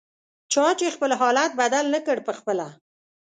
[0.51, 2.67] چا چې خپل حالت بدل نکړ پخپله